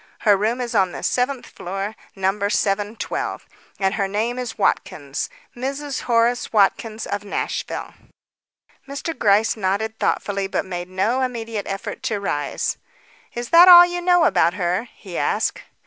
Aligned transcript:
Her 0.21 0.35
room 0.35 0.59
is 0.61 0.73
on 0.73 0.93
the 0.93 1.03
seventh 1.03 1.45
floor, 1.45 1.95
number 2.15 2.49
712, 2.49 3.45
and 3.79 3.93
her 3.93 4.07
name 4.07 4.39
is 4.39 4.57
Watkins. 4.57 5.29
Mrs. 5.55 6.01
Horace 6.09 6.51
Watkins 6.51 7.05
of 7.05 7.23
Nashville." 7.23 7.93
Mr. 8.87 9.15
Gryce 9.15 9.55
nodded 9.55 9.99
thoughtfully, 9.99 10.47
but 10.47 10.65
made 10.65 10.89
no 10.89 11.21
immediate 11.21 11.67
effort 11.69 12.01
to 12.01 12.19
rise. 12.19 12.77
"Is 13.35 13.49
that 13.49 13.67
all 13.67 13.85
you 13.85 14.01
know 14.01 14.23
about 14.23 14.55
her?" 14.55 14.89
he 14.95 15.19
asked. 15.19 15.61